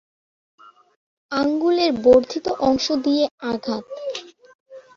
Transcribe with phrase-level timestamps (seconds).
[1.31, 3.85] আঙ্গুলের বর্ধিত অংশ দিয়ে আঘাত।